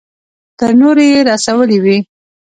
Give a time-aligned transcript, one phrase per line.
[0.59, 1.97] تر نورو يې رسولې وي.